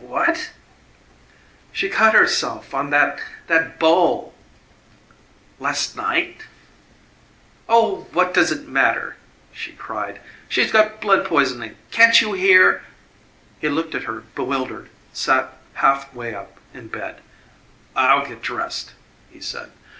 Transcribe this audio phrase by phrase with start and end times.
[0.00, 0.50] "What?"
[1.70, 4.34] "She cut herself on that that bowl."
[5.60, 6.46] "Last night?"
[7.68, 9.14] "Oh, what does it matter?"
[9.56, 11.76] see cried; "she's got blood poisoning.
[11.92, 12.82] Can't you hear?"
[13.60, 17.20] He looked at her bewildered sat half way up in bed.
[17.94, 18.94] "I'll get dressed,"
[19.30, 19.70] he said.